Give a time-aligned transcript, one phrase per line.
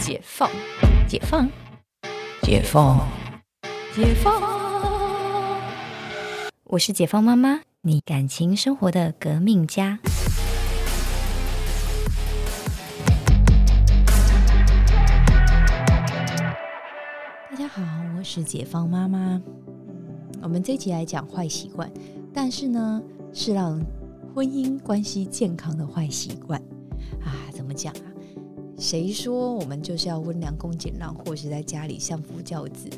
[0.00, 0.50] 解放，
[1.06, 1.46] 解放，
[2.42, 3.06] 解放，
[3.94, 4.42] 解放。
[6.64, 9.98] 我是解放妈妈，你感情生活的革命家。
[17.50, 17.82] 大家好，
[18.16, 19.38] 我是解放妈妈。
[20.40, 21.92] 我们这一集来讲坏习惯，
[22.32, 23.02] 但是呢，
[23.34, 23.78] 是让
[24.34, 26.58] 婚姻关系健康的坏习惯
[27.22, 27.52] 啊？
[27.52, 28.09] 怎么讲啊？
[28.80, 32.88] 谁说我们就是要温良恭俭让，或是在家里相夫教子，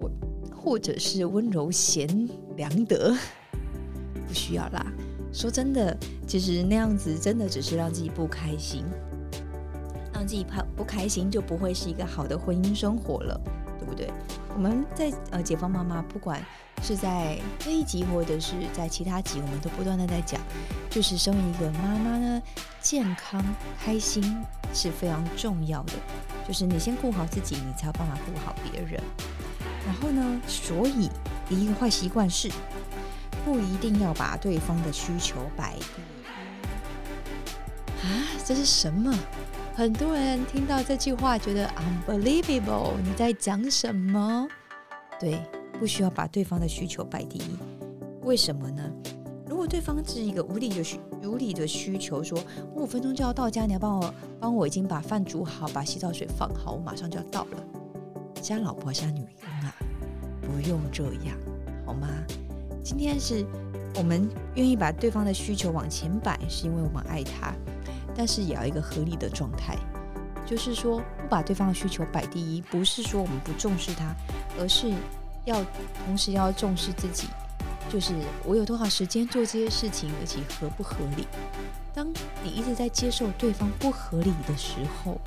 [0.00, 0.10] 或
[0.56, 3.14] 或者是温柔贤良德？
[4.26, 4.90] 不需要啦。
[5.30, 5.94] 说真的，
[6.26, 8.82] 其实那样子真的只是让自己不开心，
[10.14, 13.38] 让自己怕不开心，就不会是一个好的婚姻生活了，
[13.78, 14.10] 对不对？
[14.58, 16.44] 我们在呃，解放妈妈，不管
[16.82, 20.40] 是在这一集，或者是在其他集，我们都不断的在讲，
[20.90, 22.42] 就是身为一个妈妈呢，
[22.80, 23.40] 健康
[23.80, 24.36] 开心
[24.74, 25.92] 是非常重要的。
[26.44, 29.00] 就是你先顾好自己，你才有办法顾好别人。
[29.86, 31.08] 然后呢，所以
[31.48, 32.50] 一个坏习惯是，
[33.44, 36.26] 不一定要把对方的需求摆第一。
[38.02, 39.16] 啊，这是什么？
[39.78, 41.70] 很多人听到这句话觉得
[42.08, 44.48] unbelievable，你在讲什么？
[45.20, 45.40] 对，
[45.78, 47.56] 不需要把对方的需求摆第一。
[48.22, 48.82] 为什么呢？
[49.46, 52.36] 如果对方是一个无理的需无理的需求，说
[52.74, 57.64] 我五分钟就要到家，你要帮我帮我已经把饭煮好，把洗澡水放好，我马上就要到了。
[58.42, 59.72] 像老婆像女佣啊，
[60.42, 61.36] 不用这样
[61.86, 62.08] 好吗？
[62.82, 63.46] 今天是
[63.94, 67.54] 我们愿意把对方的需求往前摆，是因为我们爱他。
[68.18, 69.76] 但是也要一个合理的状态，
[70.44, 74.12] 就是说不把对方的需求摆第一，不是说我们不重视他，
[74.58, 74.92] 而是
[75.44, 75.64] 要
[76.04, 77.28] 同时要重视自己，
[77.88, 81.28] 就是我有多少时间做这些事情，而且合不合理。
[81.94, 84.74] 当你一直在接受对方不合理的时
[85.04, 85.20] 候，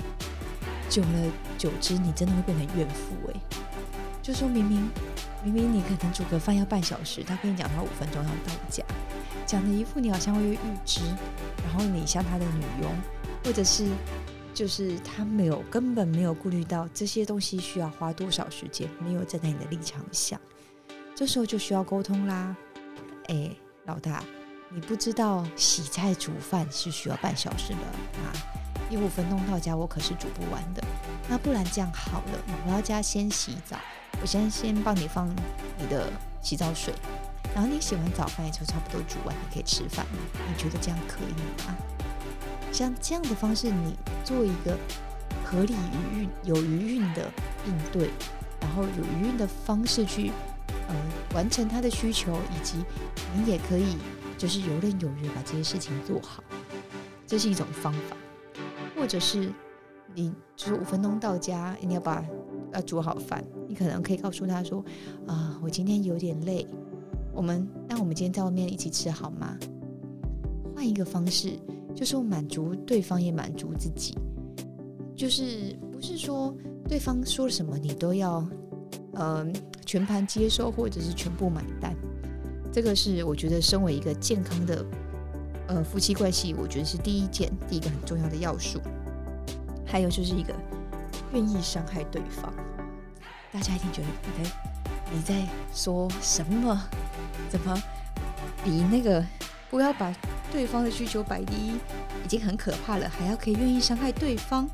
[0.90, 3.40] 久了久之，你真的会变成怨妇诶。
[4.20, 4.86] 就说明明
[5.42, 8.84] 明明你可能煮个饭要半小时，他跟你讲他五分钟要到家。
[9.52, 11.02] 讲的一副你好像会预知，
[11.62, 12.90] 然后你像他的女佣，
[13.44, 13.86] 或者是
[14.54, 20.40] 就是他没有根本没有顾虑到这些东西需要花多少时间，没有站在你的立场想，
[21.14, 22.56] 这时候就需要沟通啦。
[23.26, 23.50] 哎，
[23.84, 24.24] 老大，
[24.70, 27.80] 你不知道洗菜煮饭是需要半小时的
[28.22, 28.32] 啊，
[28.88, 30.82] 一五分钟到家我可是煮不完的。
[31.28, 33.76] 那不然这样好了，你回到家先洗澡，
[34.22, 35.28] 我先先帮你放
[35.78, 36.10] 你的
[36.40, 36.94] 洗澡水。
[37.54, 40.12] 然后你洗完早饭也就差不多煮完，你可以吃饭了。
[40.48, 41.76] 你觉得这样可以吗？
[42.72, 43.94] 像这样的方式，你
[44.24, 44.78] 做一个
[45.44, 47.30] 合理余韵、有余韵的
[47.66, 48.08] 应对，
[48.60, 50.30] 然后有余韵的方式去
[50.88, 50.94] 呃
[51.34, 52.82] 完成他的需求，以及
[53.36, 53.98] 你也可以
[54.38, 56.42] 就是游刃有余把这些事情做好，
[57.26, 58.16] 这是一种方法。
[58.96, 59.52] 或者是
[60.14, 62.24] 你就是五分钟到家，你要把
[62.72, 64.82] 要煮好饭，你可能可以告诉他说
[65.26, 66.66] 啊，我今天有点累。
[67.32, 69.56] 我们那我们今天在外面一起吃好吗？
[70.74, 71.58] 换一个方式，
[71.94, 74.16] 就是满足对方也满足自己，
[75.16, 76.54] 就是不是说
[76.88, 78.46] 对方说什么你都要
[79.12, 79.46] 呃
[79.86, 81.94] 全盘接受或者是全部买单。
[82.72, 84.84] 这个是我觉得身为一个健康的
[85.68, 88.80] 呃夫妻关系，我觉得是第一件第一个很重要的要素。
[89.86, 90.54] 还有就是一个
[91.34, 92.52] 愿意伤害对方，
[93.52, 94.50] 大家一定觉得你在
[95.12, 96.82] 你在说什么？
[97.50, 97.80] 怎么
[98.64, 99.22] 比那个
[99.70, 100.10] 不要把
[100.50, 101.74] 对方的需求摆第一
[102.24, 104.66] 已经很可怕了，还要可以愿意伤害对方？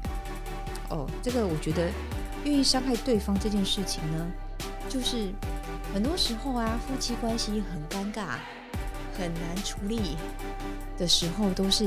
[0.90, 1.90] 哦，这个我觉得
[2.44, 4.26] 愿意伤害对方这件事情呢，
[4.88, 5.32] 就是
[5.92, 8.36] 很多时候啊，夫妻关系很尴尬、
[9.18, 10.16] 很难处理
[10.96, 11.86] 的时候，都是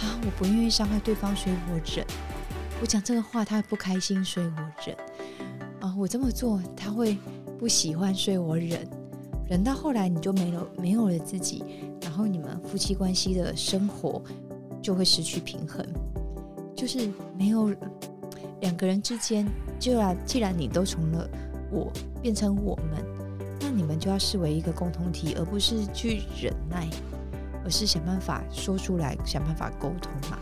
[0.00, 2.04] 啊，我不愿意伤害对方，所以我忍。
[2.80, 4.96] 我讲这个话他不开心，所以我忍。
[5.80, 7.16] 啊，我这么做他会
[7.64, 8.86] 不喜欢，所以我忍。
[9.48, 11.64] 忍到后来，你就没有，没有了自己，
[12.02, 14.22] 然后你们夫妻关系的生活
[14.82, 15.82] 就会失去平衡，
[16.76, 17.74] 就是没有
[18.60, 19.46] 两个人之间，
[19.80, 21.26] 就然既然你都从了
[21.70, 21.90] 我
[22.20, 23.02] 变成我们，
[23.60, 26.86] 那你们就要视为一个共同体，而不是去忍耐，
[27.64, 30.38] 而是想办法说出来，想办法沟通嘛。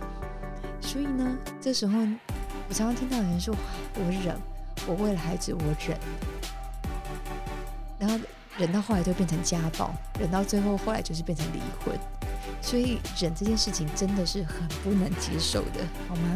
[0.81, 3.55] 所以呢，这时候我常常听到有人说
[3.95, 4.37] ：“我忍，
[4.89, 5.97] 我为了孩子我忍。”
[8.03, 8.19] 然后。
[8.59, 9.91] 忍到后来就变成家暴，
[10.21, 11.99] 忍到最后后来就是变成离婚，
[12.61, 16.35] 所以忍这件事情真的是很不能接受的，好吗？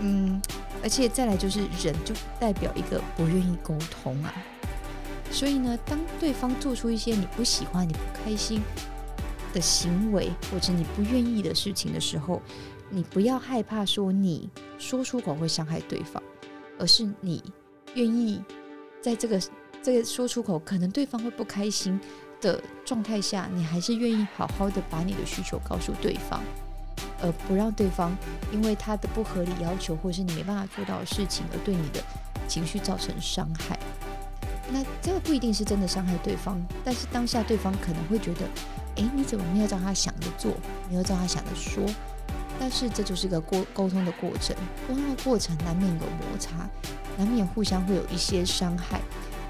[0.00, 0.42] 嗯，
[0.82, 4.34] 而且再来就是忍就代表一个不愿意沟通啊，
[5.30, 8.60] 所以呢，当对方做出一些你不喜欢、你不开心
[9.54, 12.42] 的行为，或者你不愿意的事情的时候，
[12.90, 16.22] 你不要害怕说你说出口会伤害对方，
[16.78, 17.42] 而是你
[17.94, 18.44] 愿意
[19.00, 19.40] 在这个
[19.82, 21.98] 这个说出口，可能对方会不开心
[22.40, 26.42] 的状态下，你还是愿意好好的把你的需求告诉对方，
[27.22, 28.14] 而不让对方
[28.52, 32.02] 因为他的不合理要求，或是你没办法做到的事情，而对你的
[32.46, 33.78] 情绪造成伤害。
[34.72, 38.46] 那这个不一定是真的伤害对方，但是当下对方可能会觉得，
[38.96, 40.52] 诶，你怎么没有照他想的做，
[40.88, 41.82] 没有照他想的说？
[42.58, 44.54] 但是这就是个沟沟通的过程，
[44.86, 46.68] 沟通的过程难免有摩擦，
[47.16, 49.00] 难免互相会有一些伤害。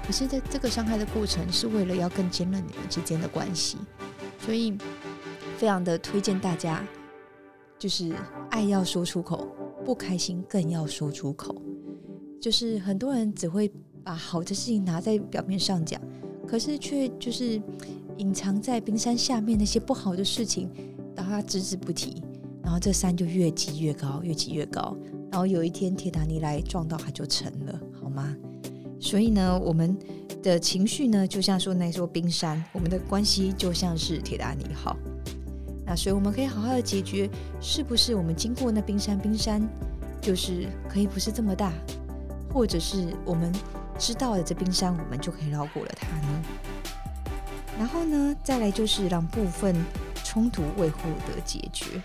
[0.05, 3.77] 可是，在这个伤害的过程，是为了要更坚韧你们之间的关系，
[4.39, 4.77] 所以
[5.57, 6.85] 非常的推荐大家，
[7.79, 8.13] 就是
[8.49, 9.47] 爱要说出口，
[9.85, 11.61] 不开心更要说出口。
[12.39, 13.71] 就是很多人只会。
[14.03, 16.01] 把好的事情拿在表面上讲，
[16.47, 17.61] 可是却就是
[18.17, 20.67] 隐藏在冰山下面那些不好的事情，
[21.15, 22.19] 让他只字不提，
[22.63, 24.97] 然后这山就越积越高，越积越高，
[25.29, 28.35] 然后有一天铁达尼来撞到，它就沉了，好吗？
[29.01, 29.97] 所以呢，我们
[30.41, 34.95] 的情绪呢，就像说那座冰山，我们的关系就像是铁达尼号。
[35.85, 39.67] 那所以我们可以好好的解决，是不是我们经过那冰山，冰山
[40.21, 41.73] 就是可以不是这么大，
[42.53, 43.51] 或者是我们。
[43.99, 46.43] 知道了这冰山，我们就可以绕过了它呢。
[47.77, 49.75] 然后呢，再来就是让部分
[50.23, 52.01] 冲突未获得解决。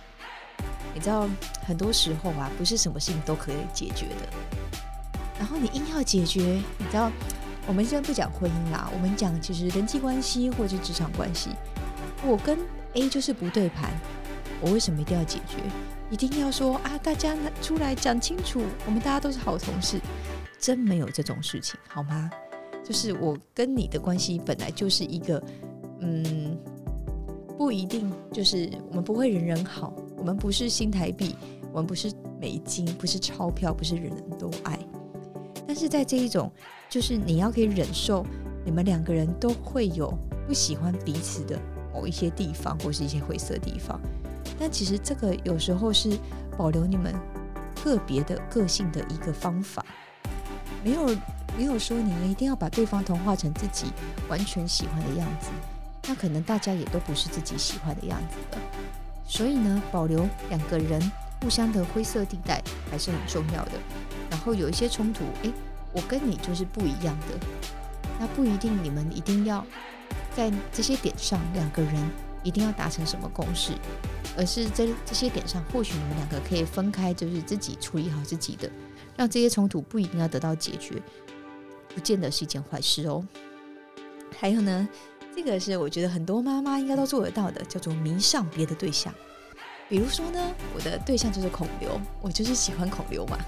[0.93, 1.27] 你知道，
[1.67, 4.79] 很多时候啊，不是什么事情都可以解决的。
[5.39, 6.41] 然后你硬要解决，
[6.79, 7.11] 你知道，
[7.67, 11.51] 我们先不讲婚姻啦，我们讲其实人际关系或者职场关系。
[12.25, 12.59] 我跟
[12.95, 13.91] A 就是不对盘，
[14.61, 15.59] 我为什么一定要解决？
[16.11, 20.01] 一定要说啊，大家出来讲清楚，我们大家都是好同事。
[20.59, 22.31] 真没有这种事情，好吗？
[22.85, 25.43] 就是我跟你的关系本来就是一个，
[26.01, 26.57] 嗯，
[27.59, 31.37] 不一定就是我们不会人人好，我们不是新台币，
[31.73, 32.11] 我们不是
[32.41, 34.79] 美金，不是钞票，不是人人都爱。
[35.67, 36.51] 但是在这一种，
[36.89, 38.25] 就是你要可以忍受，
[38.65, 40.13] 你们两个人都会有
[40.47, 41.59] 不喜欢彼此的
[41.93, 44.01] 某一些地方，或是一些灰色地方。
[44.59, 46.17] 但其实这个有时候是
[46.57, 47.15] 保留你们
[47.85, 49.85] 个别的个性的一个方法。
[50.85, 51.09] 没有
[51.59, 53.87] 没有说你们一定要把对方同化成自己
[54.29, 55.49] 完全喜欢的样子，
[56.07, 58.59] 那可能大家也都不是自己喜欢的样子的。
[59.27, 61.01] 所以呢，保留两个人
[61.43, 63.73] 互相的灰色地带还是很重要的。
[64.47, 65.53] 然后有一些冲突，诶，
[65.93, 67.47] 我跟你就是不一样的，
[68.21, 69.67] 那不一定你们一定要
[70.37, 71.93] 在这些点上两个人
[72.45, 73.73] 一定要达成什么共识，
[74.37, 78.71] 而是在这些点上，或许你们两个可以分开，就是自己处理好自己的。
[79.17, 81.03] 让这些冲突不一定要得到解决，
[81.93, 83.27] 不见得是一件坏事哦。
[84.39, 84.89] 还有呢，
[85.35, 89.13] 这个是我觉得很多妈妈应该都做得到的，叫做迷上别的对象。
[89.89, 93.39] 比如说呢，我的对象就是孔刘，我就是喜欢孔刘嘛，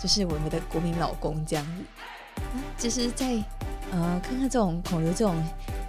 [0.00, 2.42] 就是我们的国民老公这样子。
[2.76, 3.42] 其实，在
[3.90, 5.34] 呃看看这种孔刘这种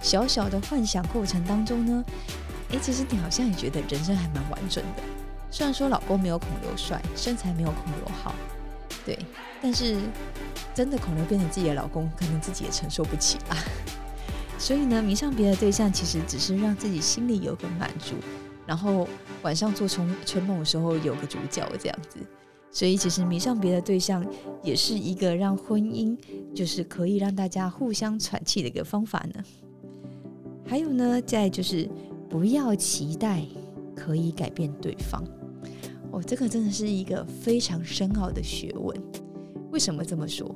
[0.00, 2.04] 小小的幻想过程当中呢，
[2.70, 5.02] 哎，其实你好像也觉得人生还蛮完整的。
[5.50, 8.34] 虽然说老公没有孔刘帅，身材没有孔刘好。
[9.04, 9.18] 对，
[9.62, 9.98] 但是
[10.74, 13.56] 真的孔刘变成自己的老公，可能自己也承受不起啊。
[14.58, 18.14] 所以呢，迷上别的对象，其实只是让自己心里有个满足，
[18.66, 19.06] 然后
[19.42, 22.18] 晚上做春春梦的时候有个主角这样子。
[22.70, 24.22] 所以其实迷上别的对象，
[24.62, 26.14] 也是一个让婚姻
[26.54, 29.42] 就是可以让大家互相喘气的一个方法呢。
[30.66, 31.88] 还有呢，再就是
[32.28, 33.42] 不要期待
[33.94, 35.24] 可以改变对方。
[36.10, 38.94] 哦，这个真的是一个非常深奥的学问。
[39.70, 40.54] 为什么这么说？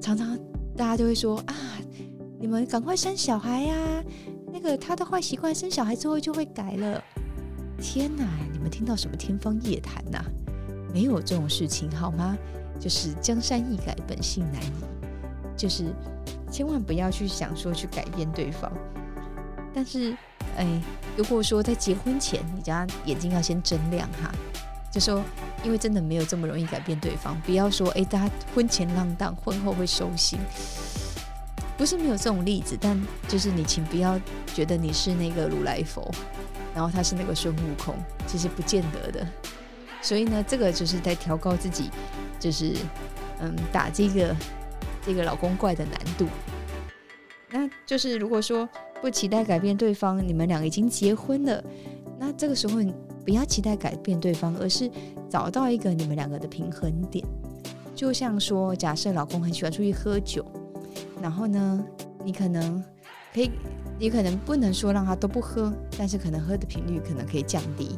[0.00, 0.38] 常常
[0.74, 1.54] 大家都会说啊，
[2.40, 4.04] 你们赶快生小孩呀！
[4.50, 7.04] 那个他的坏习惯，生小孩之后就会改了。
[7.80, 10.22] 天哪，你们听到什么天方夜谭呐？
[10.92, 12.36] 没有这种事情好吗？
[12.80, 14.72] 就是江山易改，本性难移。
[15.56, 15.92] 就是
[16.50, 18.72] 千万不要去想说去改变对方。
[19.74, 20.16] 但是，
[20.56, 20.80] 哎，
[21.16, 24.32] 如果说在结婚前，你家眼睛要先睁亮哈。
[24.90, 25.22] 就说，
[25.62, 27.38] 因为真的没有这么容易改变对方。
[27.42, 30.38] 不要说，哎，大家婚前浪荡，婚后会收心，
[31.76, 32.76] 不是没有这种例子。
[32.80, 34.18] 但就是你，请不要
[34.54, 36.10] 觉得你是那个如来佛，
[36.78, 37.92] 然后他是那个孙悟空，
[38.24, 39.26] 其实不见得的。
[40.00, 41.90] 所以呢，这个就是在调高自己，
[42.38, 42.72] 就是
[43.40, 44.36] 嗯，打这个
[45.04, 46.24] 这个老公怪的难度。
[47.50, 48.68] 那就是如果说
[49.02, 51.64] 不期待改变对方，你们俩已经结婚了，
[52.16, 52.80] 那这个时候。
[53.24, 54.90] 不要期待改变对方，而是
[55.28, 57.22] 找到一个你们两个的平衡点。
[57.94, 60.42] 就像说，假设老公很喜欢出去喝酒，
[61.20, 61.84] 然后呢，
[62.24, 62.82] 你可能
[63.38, 63.50] 可以，
[64.00, 67.96] 你可能不能说让他都不喝，但是可能喝的频率可能可以降低。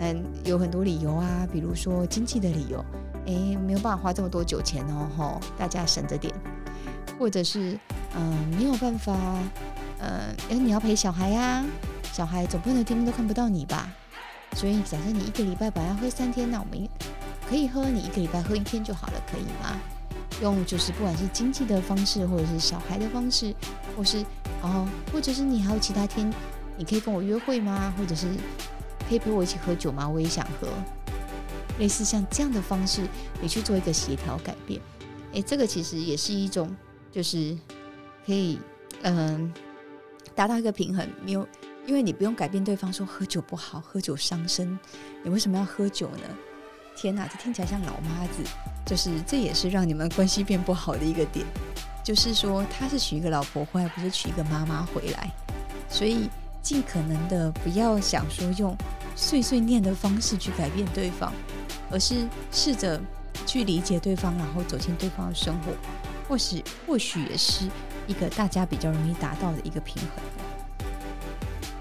[0.00, 2.84] 嗯，有很多理由啊，比如说经济的理由。
[3.26, 6.34] 诶，没有办法花这么多酒钱哦，吼，大家省着点。
[7.18, 7.78] 或者是，
[8.14, 9.14] 嗯，没有办法，
[9.98, 11.64] 呃，诶，你要陪小孩呀，
[12.12, 13.88] 小孩总不能天天都看不到你吧？
[14.56, 16.86] 所以假设你一个礼拜本来喝三天，那我们
[17.48, 19.78] 可以喝，你一个礼拜喝一天就好了，可以吗？
[20.42, 23.54] 用就是不管是经济的方式，或者是小孩的方式，
[23.94, 24.24] 或是
[24.62, 26.32] 哦，或者是你还有其他天，
[26.76, 27.92] 你可以跟我约会吗？
[27.98, 28.26] 或者是
[29.08, 30.08] 可以陪我一起喝酒吗？
[30.08, 30.68] 我也想喝。
[31.78, 33.02] 类似像这样的方式，
[33.40, 34.78] 你去做一个协调改变，
[35.32, 36.76] 诶，这个其实也是一种，
[37.10, 37.56] 就是
[38.26, 38.58] 可以
[39.02, 39.50] 嗯
[40.34, 41.08] 达到一个平衡。
[41.24, 41.48] 没有，
[41.86, 44.78] 因为你不用改变对方说喝酒不好，喝酒伤身，
[45.24, 46.36] 你为什么要喝酒呢？
[46.94, 48.42] 天哪，这听起来像老妈子，
[48.84, 51.46] 就是这也是让你们关系变不好的一个点。
[52.10, 55.30] 就是说他是娶一个老婆回来，不是娶一个妈妈回来，
[55.88, 56.28] 所以
[56.60, 58.76] 尽可能的不要想说用
[59.14, 61.32] 碎碎念的方式去改变对方。
[61.88, 63.00] 而是试着
[63.46, 65.70] 去理解对方，然后走进对方的生活，
[66.28, 67.68] 或许或许也是
[68.08, 70.88] 一个大家比较容易达到的一个平衡。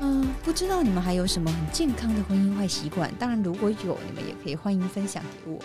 [0.02, 3.12] 嗯，不知道你们还有什么很健康的婚姻坏习惯？
[3.16, 5.60] 当然，如果有，你们也可以欢迎分享给我。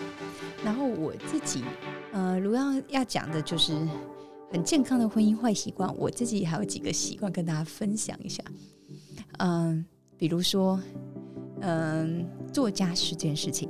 [0.65, 1.63] 然后我自己，
[2.13, 3.79] 呃，如要要讲的就是
[4.53, 8.43] 很健康的婚姻坏习惯，我自己还有几个习惯跟大家分享一下。
[9.39, 9.85] 嗯，
[10.17, 10.81] 比如说，
[11.61, 13.69] 嗯，做家事这件事情。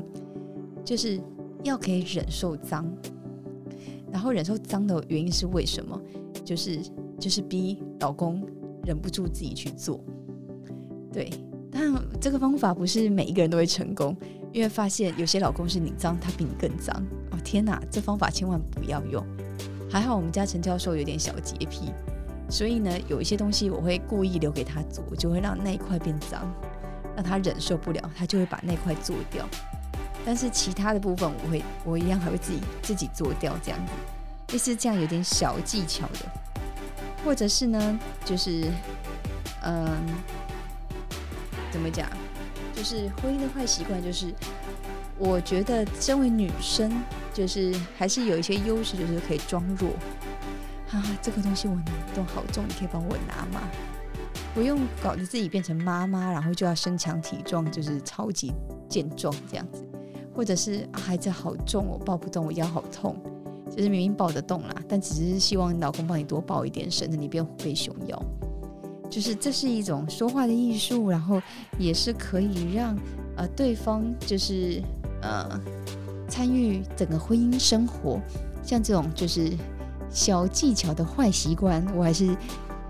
[0.85, 1.19] 就是
[1.63, 2.87] 要可以忍受脏，
[4.13, 5.99] 然后忍受脏的原因是为什么？
[6.45, 6.79] 就是
[7.19, 8.47] 就是逼老公
[8.85, 10.05] 忍不住自己去做。
[11.11, 11.31] 对，
[11.71, 11.91] 但
[12.21, 14.15] 这个方法不是每一个人都会成功，
[14.53, 16.95] 因为发现有些老公是你脏，他比你更脏。
[17.31, 19.25] 哦天哪，这方法千万不要用。
[19.95, 21.93] 还好我们家陈教授有点小洁癖，
[22.51, 26.53] 所以呢，有一些东西我会故意留给他做，就会让那一块变脏，
[27.15, 29.49] 让他忍受不了，他就会把那块做掉。
[30.27, 33.93] 但是其他的部分，我会我一样还会自己自己做掉这样子，
[34.53, 36.19] 类似这样有点小技巧的，
[37.25, 38.65] 或者是呢，就是
[39.63, 39.97] 嗯，
[41.71, 42.09] 怎么讲？
[42.75, 44.35] 就是婚姻的坏习惯，就是
[45.19, 46.91] 我觉得身为女生，
[47.35, 49.91] 就是还是有一些优势，就是可以装弱。
[50.91, 53.61] 啊，这个东西我拿不动，好重，你可以帮我拿吗？
[54.55, 58.53] 不用搞得自己变成妈妈，然后就要身强体壮，就是超级
[58.89, 59.85] 健壮这样子。
[60.33, 63.17] 或者是孩子好重，我抱不动，我腰好痛。
[63.75, 68.23] 就是明明抱得动啦，但只是希望老公帮你多抱一点，省得你变虎背熊腰。
[69.11, 71.41] 就是这是一种说话的艺术，然后
[71.79, 72.97] 也是可以让
[73.37, 74.81] 呃对方就是
[75.23, 75.61] 呃
[76.29, 78.21] 参与整个婚姻生活。
[78.63, 79.53] 像这种就是
[80.11, 82.37] 小技巧的坏习惯，我还是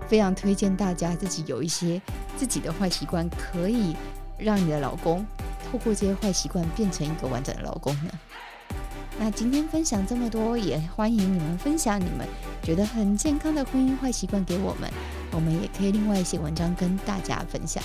[0.07, 2.01] 非常推荐大家自己有一些
[2.37, 3.95] 自己的坏习惯，可以
[4.37, 5.25] 让你的老公。
[5.71, 8.11] 透过这些坏习惯变成一个完整的老公呢？
[9.17, 12.27] 那今天分享这么多，也欢迎你们分享你们
[12.61, 14.89] 觉得很健康的婚姻坏习惯给我们，
[15.31, 17.83] 我们也可以另外写文章跟大家分享。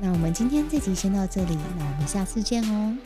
[0.00, 2.96] 那我们今天这集先到这里，那我们下次见哦。